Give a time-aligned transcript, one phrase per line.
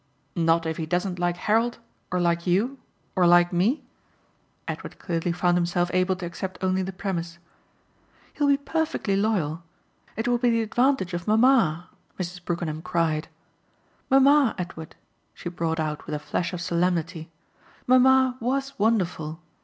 [0.35, 1.77] "Not if he doesn't like Harold
[2.11, 2.79] or like you
[3.15, 3.83] or like me?"
[4.67, 7.37] Edward clearly found himself able to accept only the premise.
[8.33, 9.61] "He'll be perfectly loyal.
[10.15, 11.87] It will be the advantage of mamma!"
[12.17, 12.43] Mrs.
[12.43, 13.27] Brookenham cried.
[14.09, 14.95] "Mamma, Edward,"
[15.35, 17.29] she brought out with a flash of solemnity
[17.85, 19.39] "mamma WAS wonderful.